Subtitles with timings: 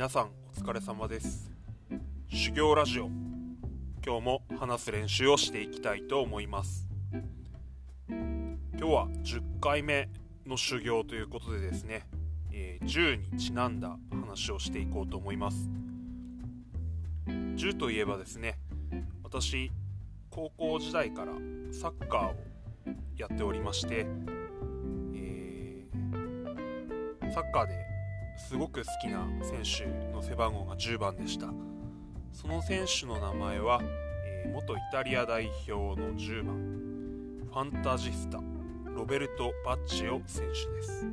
[0.00, 1.52] 皆さんお疲れ様です。
[2.30, 3.10] 修行ラジオ。
[4.02, 6.88] 今日も話す練習をしていきたいと思います。
[8.08, 10.08] 今日は10回目
[10.46, 12.06] の修行ということでですね、
[12.50, 15.68] えー、銃にちなんだ話をしていこうと思います。
[17.56, 18.58] 銃といえばですね
[19.22, 19.70] 私
[20.30, 21.34] 高校時代から
[21.72, 22.34] サッカーを
[23.18, 24.06] やっておりまして、
[25.14, 27.89] えー、サッカーで
[28.48, 31.52] すごく好きな選手の背番号が10番でした。
[32.32, 33.80] その選手の名前は、
[34.24, 36.56] えー、元イタリア代表の10番
[37.48, 38.40] ファンタジスタ
[38.86, 41.06] ロベルト・バッチオ選手です、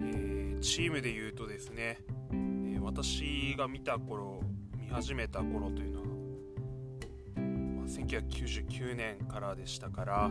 [0.00, 2.00] えー、チームでいうとですね、
[2.32, 4.40] えー、私が見た頃
[4.76, 6.06] 見始めた頃というのは、
[7.36, 10.30] まあ、1999年からでしたから、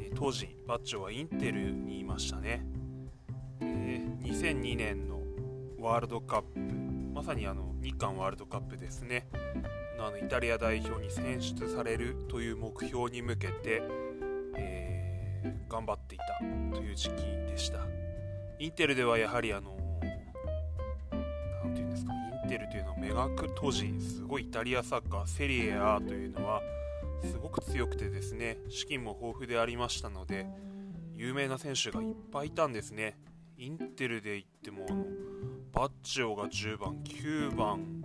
[0.00, 2.64] え当時バッチョはインテルにいましたね。
[4.26, 5.20] 2002年の
[5.78, 6.58] ワールドカップ
[7.14, 9.28] まさにあの日韓ワールドカップですね。
[9.96, 13.82] のあのイタリア代表に選出されるという目標に向けて、
[14.56, 16.24] えー、頑張っていた
[16.76, 17.78] という時期でした。
[18.58, 19.76] インテルではやはりあの
[21.62, 26.60] 何て言うんですかインテルというのは目がく当時すごいイタリアサッカーセリエ A というのは
[27.22, 30.46] すごく強くてですね資金も豊富でありましたので
[31.14, 33.16] 有名な選手がいっぱいいたんですね。
[33.58, 35.06] インテルで言ってもあの
[35.72, 38.02] バッチオが10番9番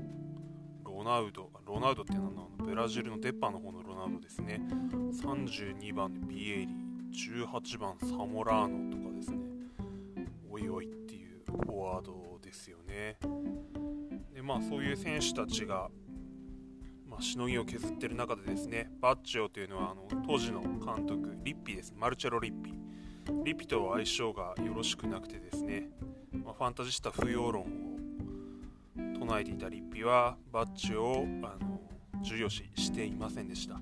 [0.85, 4.61] ロナウドロナウドって何なのブラジルのデッパの方のロナウドですね。
[4.69, 6.67] 32番ビエリ
[7.11, 9.39] 18番サモラーノとかですね。
[10.49, 13.17] おいおいっていうフォワードですよね。
[14.33, 15.89] でまあそういう選手たちが
[17.05, 21.93] まあ、しのぎを削ってる中でですねバッチオというのはあの当時の監督リッピーです。
[21.97, 22.90] マルチェロ・リッピー。
[23.43, 25.89] リピと相性がよろしくなくてですね、
[26.31, 27.65] まあ、ファンタジスタ不要論を
[29.19, 31.79] 唱えていたリピはバッジをあの
[32.21, 33.79] 重要視していませんでした。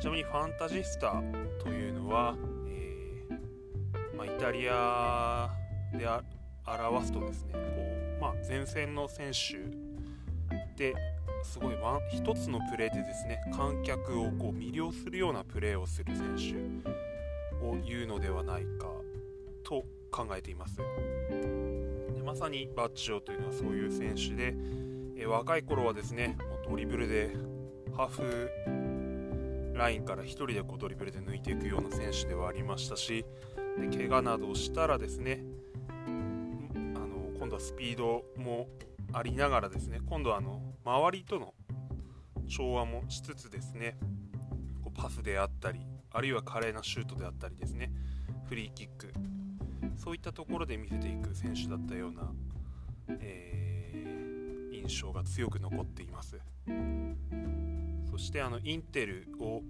[0.00, 1.22] ちなみにファンタジスタ
[1.62, 2.34] というのは、
[2.68, 5.50] えー、まあ、イタリア
[5.92, 6.06] で
[6.66, 7.60] 表すとですねこ
[8.18, 9.58] う、まあ、前線の選手
[10.76, 10.94] で
[11.42, 17.09] すごいワン一つのプレーでですね観客をこう魅了するようなプレーをする選手。
[17.62, 18.88] を言うのではないか
[19.62, 20.76] と考えています。
[20.78, 24.54] でまさにバッジョというのはそういう選手で、
[25.16, 26.36] え若い頃はですね
[26.68, 27.36] ドリブルで
[27.96, 28.50] ハーフ
[29.80, 33.24] ラインから1人でこうドリブルで抜いていくような選手ではありましたし
[33.78, 35.42] で怪我などをしたらですね
[36.06, 36.10] あ
[36.98, 38.68] の今度はスピードも
[39.12, 41.54] ありながらですね今度はあの周りとの
[42.48, 43.96] 調和もしつつですね
[44.82, 45.80] こうパスであったり
[46.12, 47.90] あるいは華麗なシュートであったりですね。
[48.48, 49.12] フリーキック。
[49.96, 52.32] そういったところで見せていく選手だったような、
[53.20, 56.38] えー、印象が強く残っています。
[58.10, 59.62] そしてあのインテルを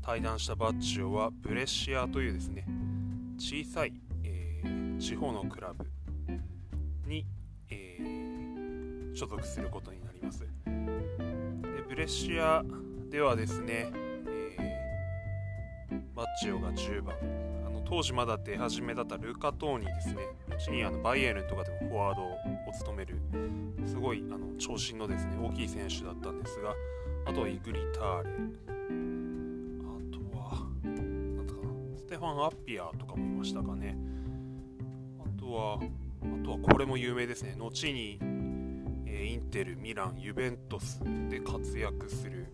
[0.00, 2.66] 対談したバッチオはブレッシアというですね
[3.36, 3.92] 小さい、
[4.24, 5.84] えー、地方のクラブ
[7.06, 7.26] に、
[7.68, 10.40] えー、所属することになります。
[10.40, 10.46] で
[11.88, 12.64] ブレシア
[13.10, 14.07] ではですね
[16.18, 17.14] バッチオが10番。
[17.64, 20.16] あの当時まだ出始めだったルカ・トーニーですね。
[20.50, 22.36] 後にあのバイエルンとかでもフォワードを
[22.76, 23.20] 務める
[23.86, 26.74] すごいあの長身のですね大きい選手だったんですが
[27.24, 28.30] あとはイグリターレ。
[28.30, 28.82] あ
[30.10, 31.60] とは何ですか
[31.98, 33.96] ステファン・アッピアとかもいましたかね。
[35.20, 37.54] あとはあとはこれも有名ですね。
[37.56, 38.18] 後に、
[39.06, 42.46] インテル、ミラン、ユベントスで活躍する、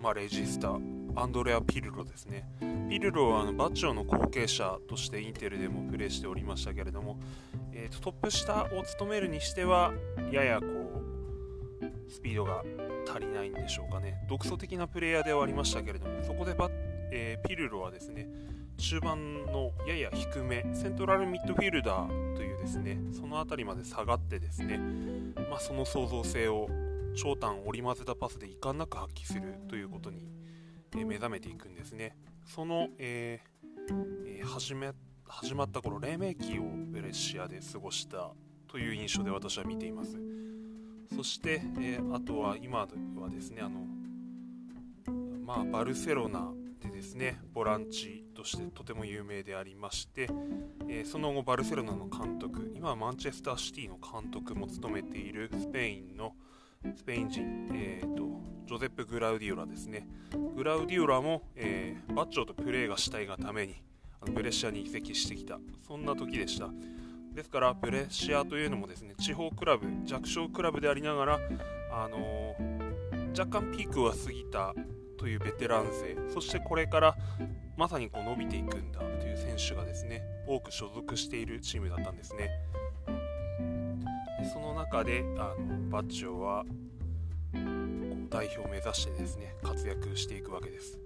[0.00, 0.78] まあ、レジスタ
[1.20, 2.48] アンドレア・ピルロですね。
[2.88, 7.18] ピルロはあのバッチョの後継者としてインテルでもプレーしておりましたけれども、
[7.72, 9.92] えーと、トップ下を務めるにしては
[10.30, 12.62] ややこうスピードが
[13.10, 14.24] 足りないんでしょうかね。
[14.28, 16.70] 独創的なプレイヤーではありましたけれどもそこでバ、
[17.10, 18.28] えー、ピルロはですね
[18.76, 24.78] 中盤のやや低めセントラルミッドフィルダーというですねその辺りまで下がってですね、
[25.50, 26.68] まあ、その創造性を
[27.16, 30.37] 長短織り交ぜたパスで遺憾なく発揮するということに
[30.96, 32.16] え目覚めていくんですね。
[32.44, 34.92] その、えー、始め
[35.26, 38.30] 始まった頃黎明期をベレシアで過ごした
[38.66, 40.18] という印象で私は見ています。
[41.14, 43.86] そして、えー、あとは今はですねあの
[45.44, 46.52] まあバルセロナ
[46.82, 50.28] でですねボランチとしてとても有名でありまして、
[50.88, 56.34] えー、その後バルセロナの監督今はマンチェスターシティの監督も務めているスペインの
[56.96, 58.22] スペイン人、えーと、
[58.68, 60.06] ジョゼップ・グアルディオラですね。
[60.54, 63.82] グアルディオラも、えー、バッジョとプレーがしたいがために
[64.20, 66.68] あのブレッシアに移籍してきた、そんな時でした。
[67.32, 71.40] ですからブレッシアというのもですね地方クラブ弱小クラブでありながら、
[71.90, 74.74] あのー、若干ピークは過ぎた
[75.16, 77.16] というベテラン勢そしてこれから
[77.76, 82.50] まさにこう伸びていくんだという選手がですね多く所属しているチームだったんですね
[84.52, 86.64] その中であのバッジョは
[88.28, 90.98] 代表を目指してですね活躍していくわけです、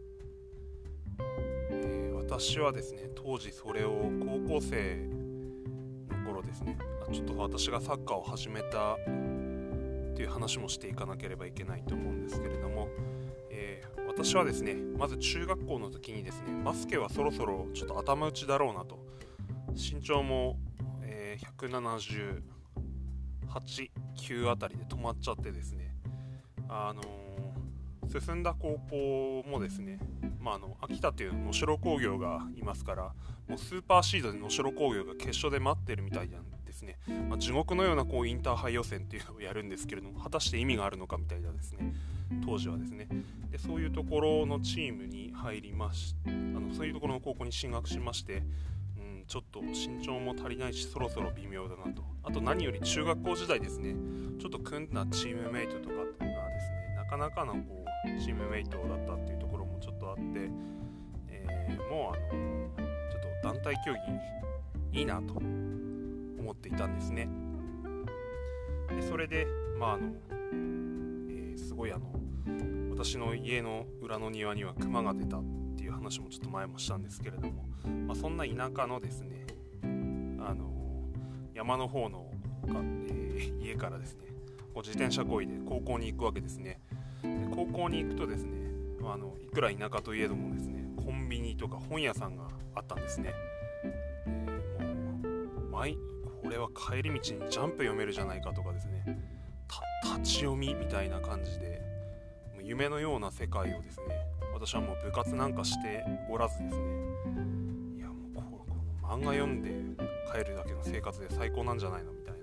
[1.71, 5.09] えー、私はですね当時それを高校生
[6.09, 6.77] の頃ですね
[7.13, 12.89] ちょっと私がサッカーを始めたっていう話もしていかなければいけないと思うんですけれども、
[13.51, 18.99] えー、私はですねまず中学校の時にですねバスケはそろそろちょっと頭打ちだろうなと
[19.75, 20.59] 身長も、
[21.03, 22.43] えー、178、
[24.17, 25.92] 9あたりで止まっちゃってですね
[26.73, 27.03] あの、
[28.21, 29.99] 進んだ高校もですね、
[30.39, 33.15] まあ、あの秋田という能代工業がいますから
[33.49, 36.99] もうスーパーシードで能代工業が決勝で待ってるみたいなんですね、
[37.29, 41.95] まあ、地獄のようなこうインターハイ予選っていうのをやるんですけれども果たして意味があるのかみたいなですね
[42.45, 43.09] 当時はですね。
[43.51, 48.43] でそういうところのチームに入りましあのそういうところの高校に進学しまして
[49.27, 52.12] ちょっと身長も足りないしそろそろ微妙だなと。
[52.25, 53.95] あと何より中学校時代ですね。
[54.39, 60.23] ちょっと組んだチームメイトとかがですねなかなかのこうチームメイトだったっていうところもちょっとあって、
[61.29, 62.69] えー、もうあの
[63.11, 67.29] ちょっと団体競技いいなと思っていたんですね。
[68.89, 69.47] でそれで
[69.79, 70.13] まああの、
[71.31, 72.13] えー、すごいあの
[72.91, 75.45] 私の家の裏の庭にはクマが出たっ
[75.77, 77.65] ていう話もちょっと前もしたんですけれども、
[78.07, 79.47] まあ、そんな田舎のですね
[81.63, 82.27] 山の方の、
[82.67, 84.27] えー、家からですね
[84.75, 86.81] こう自転車こいで高校に行くわけですね。
[87.23, 88.51] で高校に行くとですね
[89.05, 93.33] あのいくら田舎といえどもですねコンビニとか本屋さんがあったんですね、
[94.27, 99.21] えー、もうこれは帰り道にジャンプ読めるじゃないかとかですね
[100.03, 101.81] 立ち読みみたいな感じで
[102.61, 104.07] 夢のような世界をですね
[104.53, 107.62] 私はもう部活なんかしておらずですね
[109.13, 109.69] 漫画読んで
[110.33, 112.41] 帰るだけの生活で最高なんじゃないのみたいな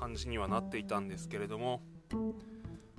[0.00, 1.82] 感じにはなっていたんですけれども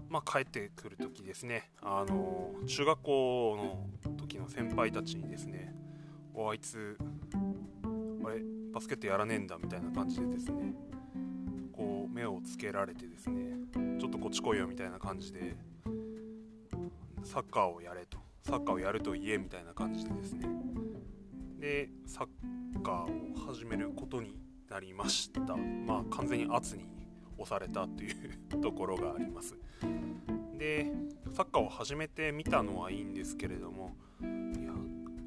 [0.07, 1.71] まあ帰ってくる時ですね。
[1.81, 5.73] あの中学校の時の先輩たちにですね
[6.35, 6.95] おあいつ
[8.23, 10.75] あれバスケットやらねえんだみたいな感じでですね
[11.73, 13.55] こう目をつけられてですね
[13.99, 15.55] ちょっとこっち来いよみたいな感じで
[17.23, 20.47] サッカーをやれとサッカーをやると言えみたいな感じでですね
[21.59, 24.39] でサッカーを始めることに
[24.69, 25.41] なりました。
[25.57, 26.85] まあ完全に圧に
[27.37, 29.55] 押されたというところがあります。
[30.57, 30.91] で
[31.33, 34.25] サッカーを始めてみたのはいいんですけれどもい
[34.63, 34.71] や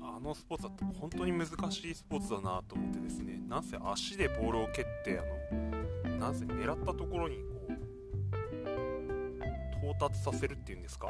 [0.03, 7.43] あのスポーツだと本当に難しいスポーツだなと思ってですねなんせ足でボールを蹴ってあのなんせ狙ったところにこ
[9.83, 11.09] う到達させるっていうんですか。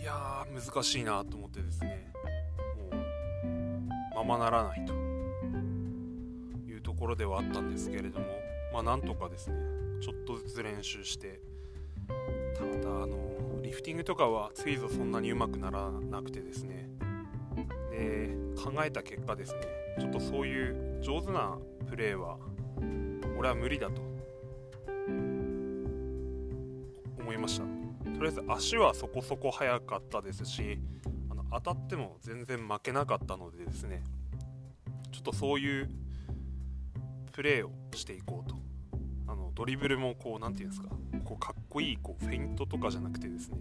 [0.00, 2.10] いやー難しいなと思ってですね。
[4.26, 4.94] ままならないと。
[6.66, 8.26] いうところではあったんですけれども
[8.72, 9.56] まあなんとかですね
[10.00, 11.40] ちょっとずつ練習して
[12.56, 13.18] ただあの
[13.62, 16.88] リフティングとかはついぞそんなにうまくならなくてですね。
[17.90, 19.60] で考えた結果ですね
[20.00, 22.38] ちょっとそういう上手なプレーは
[23.38, 24.02] 俺は無理だと。
[27.20, 27.64] 思いました。
[27.64, 30.78] とりあえず足はそこそこ速かったですし
[31.54, 34.02] 当たっても全然負けなかったのでですね
[35.12, 35.90] ちょっとそういう
[37.32, 38.64] プレーをしていこうと。
[39.26, 40.94] あのドリブルもこう何て言うんですか
[41.24, 43.56] こうかっこいいこうフェイントとかじゃなくてですね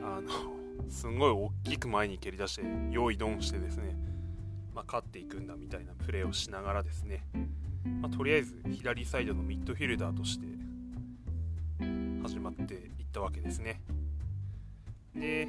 [0.00, 0.28] あの
[0.88, 3.96] すんごい大きく前に蹴り出して用意ドンしてですね、
[4.74, 7.24] まあ、勝っていくんだみたいなプレーをしながらですね、
[8.00, 10.46] まあ、とりあえず左サイドのミッドフィルダーとして
[12.22, 13.80] 始まっていったわけですね。
[15.14, 15.48] で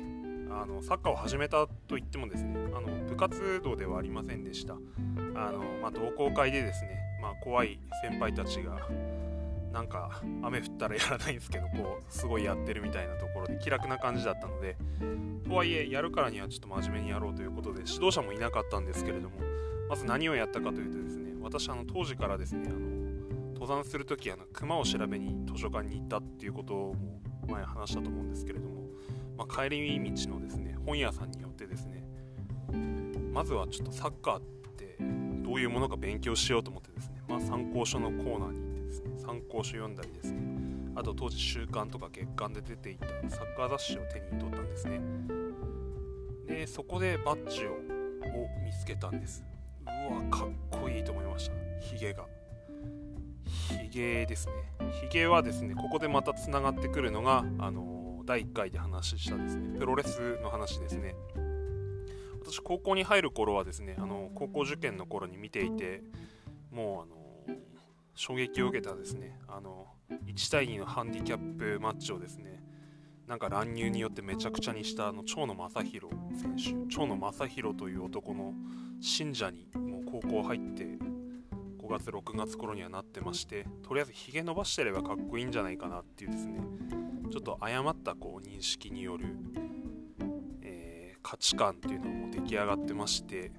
[0.52, 4.74] あのサッカーを始めたといってもですねあの部活動ではありませんでした。
[5.36, 8.88] あの、まあ、同好会でですね、まあ、怖い先輩たちが
[9.72, 14.76] なんか雨降ったらやらないんですけどこうすごいやってるみたいなところで気楽な感じだったので
[15.48, 19.38] とはいえやるからにはちょっと真面目にやろうということで指導者もいなかったんですけれども
[19.88, 22.80] まず何をやったかというとですね私あの当時からですねあの
[23.54, 26.96] 登山する時あの熊を調べに図書館に行ったっていうことも
[27.48, 28.84] 前話したと思うんですけれども、
[29.40, 32.04] まあ、帰り道のですね本屋さんによってですね
[33.32, 34.42] まずはちょっとサッカーっ
[34.78, 34.98] て
[35.42, 40.42] どういうものか勉強しようと思ってですね、まあ、参考書のコーナーに行ってですね参考書読んだりですね
[40.96, 45.00] あと当時週刊とか月刊で出ていたサッカー雑誌を手に取ったんですね。
[46.46, 47.76] でそこでバッジをを
[48.66, 49.46] 見つけたんです。
[49.86, 51.54] うわかっこいいと思いました。
[51.80, 52.26] ヒゲが。
[53.46, 54.54] ヒゲですね。
[55.04, 57.99] ヒゲはですねここでまたつながってくるのがあの
[58.30, 61.16] 第1回で話したですねプロレスの話ですね。
[62.40, 66.04] 私高校に入る頃はですねあの高校受験の頃に見ていて
[66.72, 67.08] も
[67.48, 67.60] うあの
[68.14, 69.88] 衝撃を受けたですねあの
[70.28, 72.62] 1対2のハンディキャップマッチをですね
[73.26, 78.54] なんか乱入によってめちゃくちゃにしたあの長野正弘選手長野正弘という男の
[79.02, 81.00] 信者にもう高校入って5
[81.90, 86.60] 月6月頃にはなってましてとりあえずひげ伸ばしてればかっこいいんじゃないかなっていうですね
[87.30, 89.26] ちょっと誤ったこう認識による、
[90.62, 93.52] えー、価値観っていうのも出来上がってまして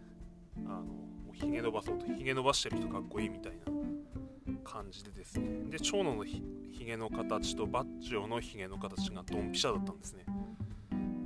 [0.67, 3.73] あのひげ伸ばそうとひげ伸ばしてる人かっこいいみたいな
[4.65, 5.71] 感じでですね。
[5.71, 6.43] で長野のひ
[6.85, 10.25] げの形とバッジョのひげの形がドンピシャだったんですね。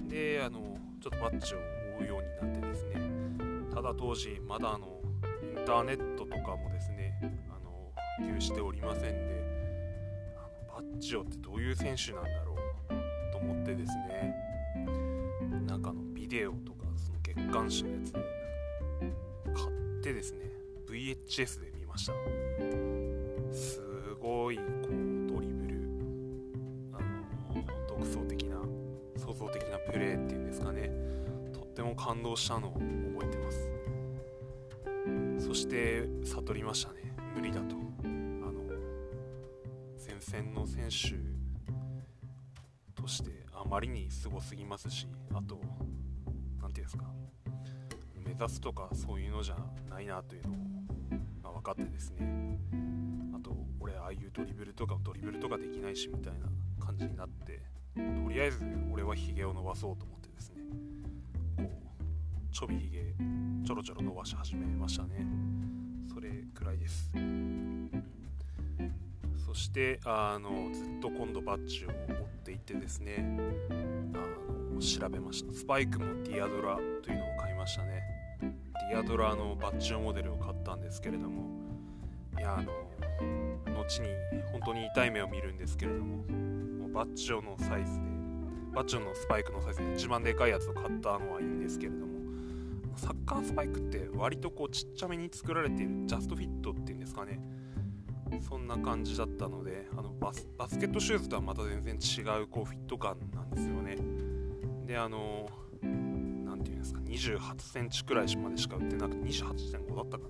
[0.08, 1.58] であのちょっとバッジを
[2.00, 3.00] 追うようになってですね。
[3.74, 5.00] ただ当時まだあの
[5.42, 7.18] インターネットとかもですね
[7.50, 9.63] あの普及しておりませんで
[10.74, 14.34] バッジョってどういう選手なんだろうと思ってですね。
[15.68, 18.18] なんかのビデオとかその月刊誌のやつで
[19.54, 20.50] 買ってですね
[20.88, 22.12] VHS で見ました。
[23.52, 23.80] す
[24.20, 25.76] ごいこうドリブル
[26.92, 28.56] あの独創的な
[29.16, 30.90] 創造的なプレーっていうんですかね。
[31.52, 33.70] とっても感動したのを覚えてます。
[35.38, 37.14] そして悟りましたね。
[37.36, 37.83] 無理だと。
[40.74, 41.14] 選手
[43.00, 45.60] としてあまりにすごすぎますしあと
[46.60, 47.04] 何て言うんですか
[48.24, 49.56] 目指すとかそういうのじゃ
[49.88, 50.54] ないなというの
[51.44, 52.58] が分かってですね。
[53.34, 56.48] あと、俺ああいうドリブルとかドリブルとかできないしみたいな
[56.84, 57.62] 感じになって
[57.94, 60.62] とりあえず俺はヒゲを伸ばそうと思ってですね。
[61.56, 63.14] こうちょびひげ
[63.64, 65.24] ちょろちょろ伸ばし始めましたね。
[66.12, 67.12] それくらいです。
[69.54, 71.96] そしてあのずっと今度バッジを持っ
[72.44, 73.24] ていってですね
[73.70, 75.54] あの調べました。
[75.54, 78.02] スパイクもディアドラというのを買いましたね。
[78.90, 81.48] ディアドラのバッジモデルを買ったんですけれども
[82.36, 82.72] いやあの
[83.72, 84.08] 後に
[84.50, 88.00] 本当に痛い目を見るんですけれどももうバッジョのサイズで
[88.74, 92.12] バッジョのスパイクのサイズで一番でかいやつを買ったのはいいんですけれども
[92.96, 97.40] サッカースパイクって割とこうちっちゃめに作られているジャストフィットっていうんですかね。
[98.40, 103.96] そんな感じだったのであのバスバスケットシューズとはまた全然違うこうフィット感なんですよね。
[104.86, 105.48] であの
[105.82, 110.24] 何て言うんですか28センチくらいまでしか売ってなくて28.5だったか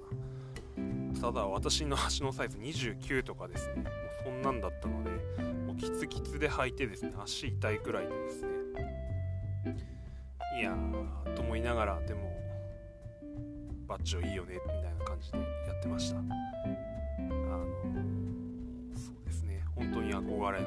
[0.76, 1.20] な。
[1.20, 3.75] ただ私の足のサイズ29とかですね。
[3.76, 3.84] もう
[4.25, 5.11] そんなんだったので
[5.66, 8.49] もうキツキツで履いてですね足痛いくらいでですね。
[10.58, 12.32] いやーと思いながらでも
[13.87, 15.44] バッジョいいよねみたいな感じでや
[15.75, 16.94] ってました。
[17.31, 17.66] あの
[18.97, 19.62] そうですね。
[19.75, 20.66] 本当に憧れの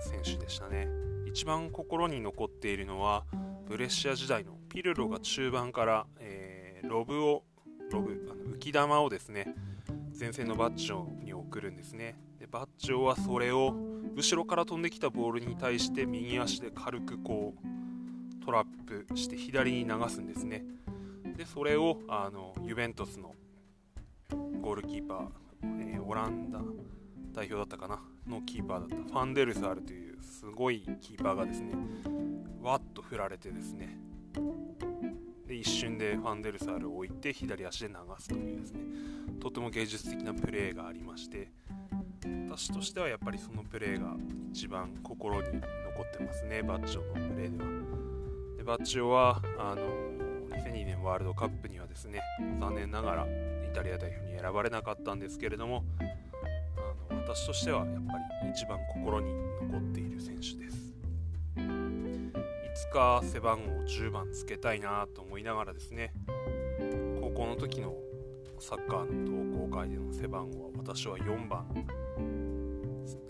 [0.00, 0.88] 選手でしたね。
[1.26, 3.24] 一番心に残っているのは
[3.66, 7.44] ブレッシア時代のピルロが中盤から、えー、ロブを
[7.90, 9.54] ロブあの浮き玉をですね
[10.18, 12.16] 前線のバッジョに送るんですね。
[12.38, 13.74] でバッジョはそれを
[14.14, 20.64] 後ろから飛んできたボールに対して右足で軽くこうトラップして左に流すんですね。
[21.36, 23.34] でそれをあのユベントスの
[24.62, 25.28] ゴールキーパー、
[25.80, 26.60] えー、オランダ
[27.32, 28.00] 代表だったかな？
[28.26, 28.96] のキーパーだった。
[28.96, 31.74] ファンデルサールというすごいキーパーがですね
[32.62, 33.98] わっと振られてですね。
[35.46, 38.80] で一瞬でファンデルサールを置いて左足で流すというですね。
[39.40, 41.52] とても芸術的なプレーがありまして
[42.48, 44.16] 私としてはやっぱりそのプレーが
[44.50, 45.60] 一番心に残
[46.02, 46.62] ってますね。
[46.62, 47.70] バッチョのプレーでは。
[48.56, 50.15] でバッチョはあの
[50.66, 52.20] 2002年ワールドカップにはですね
[52.60, 55.84] 残念ながらイタリア代表に選ばれなかったんですけれども
[56.78, 58.00] あの私としてはやっぱ
[58.44, 59.32] り一番心に
[59.62, 60.76] 残っている選手です。
[61.56, 66.12] いつか背番号10番つけたいなと思いながらですね
[67.20, 67.94] 高校の時の
[68.58, 71.66] サッカーの同好会での背番号は私は4番。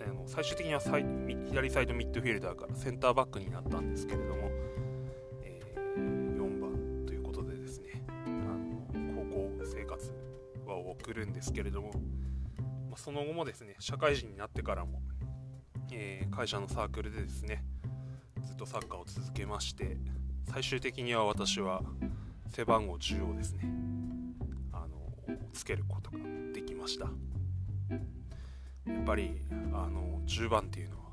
[0.01, 4.51] あの最終的には左サイドミッドフィルダーからセンターバックになったんですけれども、
[11.17, 11.93] るんですけれども、
[12.89, 15.03] まあ、その後もですね社会人になってからも、
[15.93, 17.65] えー、会社のサークルでですね
[18.43, 19.97] ずっとサッカーを続けまして
[20.51, 21.83] 最終的には私は
[22.51, 23.69] 背番号10をですね
[24.73, 26.19] あのつけることが
[26.55, 27.07] できました。
[28.87, 29.41] やっぱり
[29.73, 31.05] あの10番っていうのは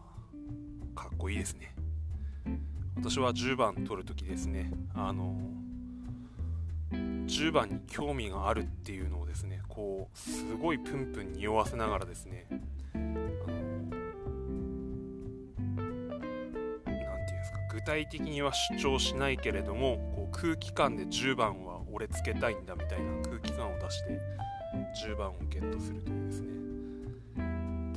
[0.95, 1.73] かっこいいですね。
[2.95, 5.35] 私は10番取るときですねあの
[6.93, 12.45] 10番に興味があるっていうのをですねこうすごいプンプン匂わせながらですね
[12.93, 13.25] あの何て
[16.85, 24.19] 言うんですか具体的には主張しないけれどもこう空気感で10番は俺つけたいんだみたいな空気感を出して
[25.07, 26.47] 10番をゲットするというですね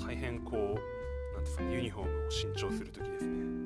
[0.07, 0.79] 大変こう
[1.35, 3.66] 何ですかユニフォームを新調する時ですね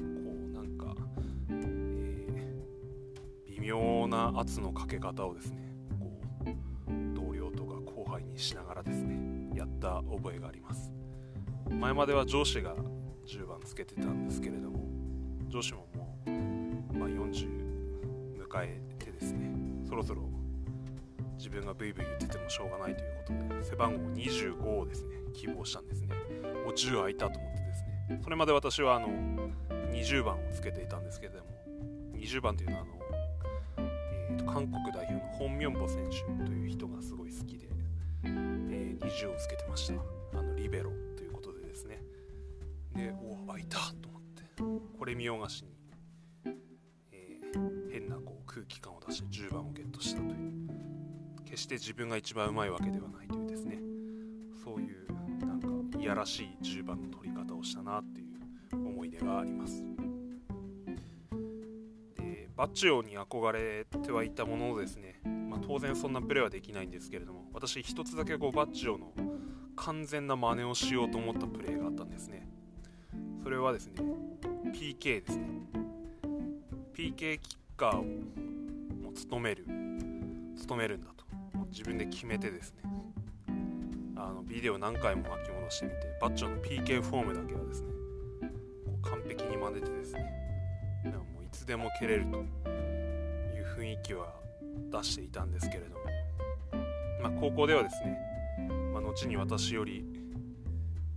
[3.61, 5.59] 微妙な圧のかけ方をですね
[5.99, 6.11] こ
[6.43, 10.91] う同僚とか後輩にしながらですねやった覚えがあります。
[11.71, 12.75] 前までは上司が
[13.27, 14.81] 10番つけてたんですけれども
[15.49, 16.31] 上司ももう、
[16.97, 17.49] まあ、40
[18.39, 19.53] 迎えてですね
[19.87, 20.23] そろそろ
[21.37, 26.09] 自分がブイブイ言っててもしょうがないということで背番号25をですね希望したんですね。
[26.65, 28.21] もう10空いたと思ってですね。
[28.25, 29.09] それまで私はあの
[29.93, 31.51] 20番をつけていたんですけれども
[32.21, 33.00] 20番というのはあの、
[34.45, 37.69] と、韓国代表のホン・ミョンボ選手という人がすごい好きで、
[38.25, 40.39] えー、20をつけてました。
[40.39, 42.03] あのリベロということでですね。
[42.95, 44.43] でお空いたと思って。
[44.99, 45.71] これ見よがしに、
[47.13, 50.71] えー、変なこう空気感を出して10番をゲットしたという。
[51.45, 53.79] 決して自分が一番うまいわけではないというですね。
[54.65, 55.13] そういう
[55.45, 59.83] なんかいやらしい10番の取り方をしたなっていう思い出があります。
[62.61, 69.15] バッチオに憧れてはいたもののですね、まあ、当然そんなプレーはできないんですけれども私一つだけこうバッチオの
[69.77, 72.47] 完全な真似をしようと思ったプレーがあったんですね。
[73.43, 73.95] それはですね
[74.75, 75.49] PK ですね。
[76.93, 79.65] PK キッカーをもう務める
[80.59, 81.25] 務めるんだと。
[81.71, 82.83] 自分で決めてですね
[84.17, 87.89] あのビデオ何回も巻き戻してみてバッチョの PK フォームだけはですね
[89.01, 90.40] 完璧に真似てですね
[91.51, 94.35] つでも蹴れるという雰囲気は
[94.91, 96.05] 出していたんですけれども、
[97.23, 98.19] まあ、高校ではですね、
[98.93, 100.05] まあ、後に私より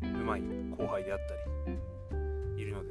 [0.02, 0.42] うまい
[0.78, 1.34] 後輩であった
[2.56, 2.90] りいるので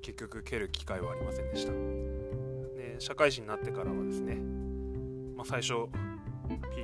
[0.00, 1.72] 結局蹴る機会はありませんでした。
[1.72, 4.36] で社会人になってからはですね、
[5.36, 5.74] まあ、最初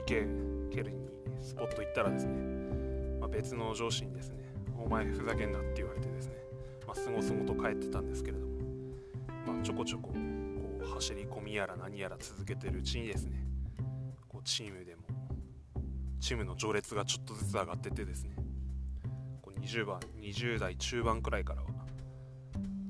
[0.06, 1.08] PK 蹴るに
[1.40, 2.32] スポット行ったらですね、
[3.20, 6.34] ま、別の上司にですねお前ふざけんなって言われてですね、
[6.86, 8.47] まあ、すごすごと帰ってたんですけれども、
[9.62, 13.44] ちょこちょここう走り込みやら何やら続けてるうちにですね
[14.28, 15.02] こうチームでも
[16.20, 18.34] チームの序列がちょっとずつ上がっててですね
[19.42, 21.68] こう20番20代中盤くらいからは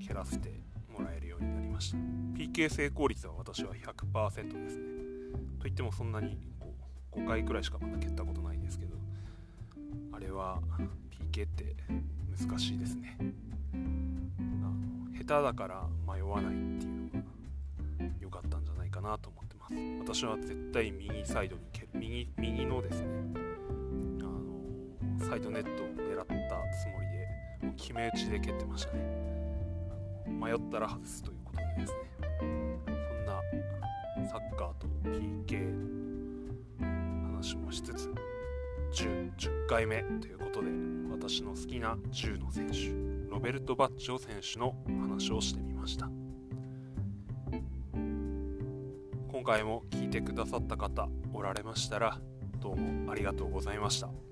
[0.06, 1.98] 蹴らせてもらえるようになりました。
[2.34, 4.84] PK 成功率は私は100%ですね。
[5.60, 6.74] といってもそんなにこ
[7.14, 8.96] う5回くらいしかまだ蹴ったことないんですけど
[10.12, 10.60] あれは
[11.32, 11.76] PK って
[12.46, 13.18] 難しいですね。
[15.28, 19.74] 下手だから迷わないっていうのが良かったんじゃないかなと思ってます。
[20.00, 21.88] 私は絶対右サイドに蹴る。
[21.92, 23.06] 右右のですね
[24.20, 24.24] あ
[25.20, 26.32] のサイドネットを狙った
[26.72, 27.08] つもり
[27.60, 29.00] でもう決め打ちで蹴ってましたね。
[30.28, 31.98] 迷ったら外すということでですね。
[32.38, 33.42] そんな
[34.30, 35.60] サッカーと PK
[36.80, 38.10] の話もしつつ
[38.94, 40.70] 10, 10回目ということで
[41.10, 44.74] 私の好きな10の選手ロベルト・バッチョ選手の
[45.18, 46.08] 話をしてみました
[49.28, 52.20] 今回も聞いてくださった方おられましたら
[52.60, 54.27] どうもありがとうございました。